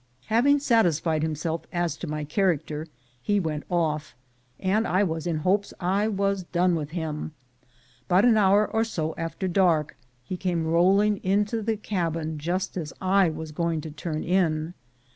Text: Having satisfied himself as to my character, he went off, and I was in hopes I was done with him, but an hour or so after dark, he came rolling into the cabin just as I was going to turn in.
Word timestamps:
Having 0.33 0.57
satisfied 0.61 1.21
himself 1.21 1.67
as 1.71 1.95
to 1.97 2.07
my 2.07 2.23
character, 2.23 2.87
he 3.21 3.39
went 3.39 3.65
off, 3.69 4.15
and 4.59 4.87
I 4.87 5.03
was 5.03 5.27
in 5.27 5.35
hopes 5.37 5.75
I 5.79 6.07
was 6.07 6.41
done 6.45 6.73
with 6.73 6.89
him, 6.89 7.33
but 8.07 8.25
an 8.25 8.35
hour 8.35 8.65
or 8.65 8.83
so 8.83 9.13
after 9.15 9.47
dark, 9.47 9.95
he 10.23 10.37
came 10.37 10.65
rolling 10.65 11.17
into 11.17 11.61
the 11.61 11.77
cabin 11.77 12.39
just 12.39 12.77
as 12.77 12.91
I 12.99 13.29
was 13.29 13.51
going 13.51 13.79
to 13.81 13.91
turn 13.91 14.23
in. 14.23 14.73